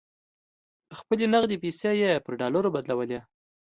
خپلې 0.99 1.25
نغدې 1.33 1.57
پیسې 1.63 1.91
یې 2.01 2.11
پر 2.25 2.33
ډالرو 2.39 2.73
بدلولې. 2.75 3.19